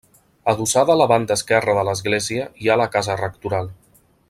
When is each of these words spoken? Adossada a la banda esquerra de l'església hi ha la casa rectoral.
Adossada 0.53 0.93
a 0.93 0.99
la 1.01 1.07
banda 1.11 1.37
esquerra 1.39 1.75
de 1.79 1.83
l'església 1.89 2.49
hi 2.63 2.71
ha 2.73 2.79
la 2.83 2.89
casa 2.97 3.19
rectoral. 3.23 3.71